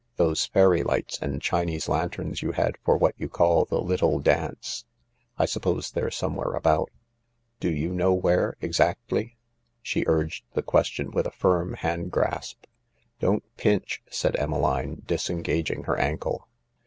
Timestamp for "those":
0.15-0.47